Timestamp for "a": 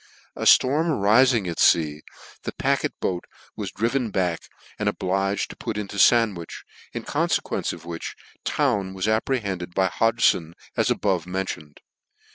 0.35-0.45